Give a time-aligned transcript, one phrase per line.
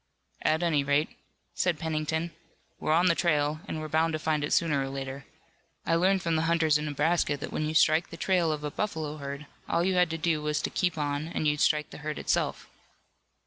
[0.41, 1.09] "At any rate,"
[1.53, 2.31] said Pennington,
[2.79, 5.27] "we're on the trail, and we're bound to find it sooner or later.
[5.85, 8.71] I learned from the hunters in Nebraska that when you strike the trail of a
[8.71, 11.99] buffalo herd, all you had to do was to keep on and you'd strike the
[11.99, 12.67] herd itself."